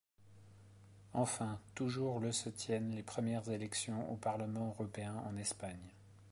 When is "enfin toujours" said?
1.13-2.19